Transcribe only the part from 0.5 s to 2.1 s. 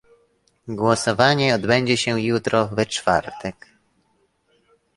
Głosowanie odbędzie